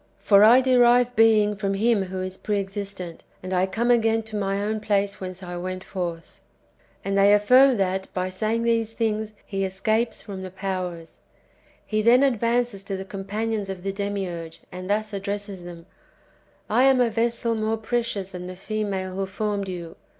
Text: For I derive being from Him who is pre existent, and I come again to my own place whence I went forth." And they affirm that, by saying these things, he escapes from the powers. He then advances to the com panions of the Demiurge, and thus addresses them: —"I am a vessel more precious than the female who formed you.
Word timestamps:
For 0.19 0.43
I 0.43 0.61
derive 0.61 1.15
being 1.15 1.55
from 1.55 1.75
Him 1.75 2.05
who 2.05 2.23
is 2.23 2.35
pre 2.35 2.59
existent, 2.59 3.23
and 3.43 3.53
I 3.53 3.67
come 3.67 3.91
again 3.91 4.23
to 4.23 4.35
my 4.35 4.59
own 4.59 4.79
place 4.79 5.21
whence 5.21 5.43
I 5.43 5.57
went 5.57 5.83
forth." 5.83 6.39
And 7.05 7.15
they 7.15 7.31
affirm 7.35 7.77
that, 7.77 8.11
by 8.11 8.29
saying 8.29 8.63
these 8.63 8.93
things, 8.93 9.33
he 9.45 9.63
escapes 9.63 10.19
from 10.19 10.41
the 10.41 10.49
powers. 10.49 11.19
He 11.85 12.01
then 12.01 12.23
advances 12.23 12.83
to 12.85 12.97
the 12.97 13.05
com 13.05 13.25
panions 13.25 13.69
of 13.69 13.83
the 13.83 13.93
Demiurge, 13.93 14.61
and 14.71 14.89
thus 14.89 15.13
addresses 15.13 15.63
them: 15.65 15.85
—"I 16.67 16.85
am 16.85 16.99
a 16.99 17.11
vessel 17.11 17.53
more 17.53 17.77
precious 17.77 18.31
than 18.31 18.47
the 18.47 18.55
female 18.55 19.13
who 19.15 19.27
formed 19.27 19.69
you. 19.69 19.97